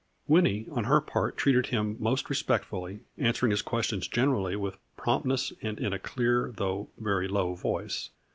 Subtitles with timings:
[0.27, 5.53] Winnie on her part treated him most re spectfully, answering his questions generally with promptness
[5.61, 8.09] and in a clear, though very low voice.